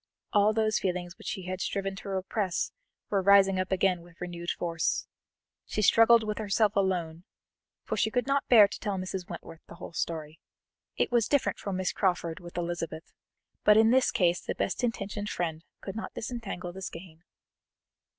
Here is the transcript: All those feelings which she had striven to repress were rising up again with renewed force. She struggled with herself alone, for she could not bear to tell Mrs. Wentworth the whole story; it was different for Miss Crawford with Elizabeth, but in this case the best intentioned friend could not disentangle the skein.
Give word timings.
All 0.33 0.51
those 0.51 0.79
feelings 0.79 1.15
which 1.15 1.27
she 1.27 1.43
had 1.43 1.61
striven 1.61 1.95
to 1.97 2.09
repress 2.09 2.71
were 3.11 3.21
rising 3.21 3.59
up 3.59 3.71
again 3.71 4.01
with 4.01 4.19
renewed 4.19 4.49
force. 4.49 5.05
She 5.67 5.83
struggled 5.83 6.23
with 6.23 6.39
herself 6.39 6.75
alone, 6.75 7.23
for 7.83 7.95
she 7.97 8.09
could 8.09 8.25
not 8.25 8.47
bear 8.47 8.67
to 8.67 8.79
tell 8.79 8.97
Mrs. 8.97 9.29
Wentworth 9.29 9.61
the 9.67 9.75
whole 9.75 9.93
story; 9.93 10.39
it 10.97 11.11
was 11.11 11.27
different 11.27 11.59
for 11.59 11.71
Miss 11.71 11.93
Crawford 11.93 12.39
with 12.39 12.57
Elizabeth, 12.57 13.13
but 13.63 13.77
in 13.77 13.91
this 13.91 14.09
case 14.09 14.41
the 14.41 14.55
best 14.55 14.83
intentioned 14.83 15.29
friend 15.29 15.63
could 15.81 15.95
not 15.95 16.15
disentangle 16.15 16.73
the 16.73 16.81
skein. 16.81 17.23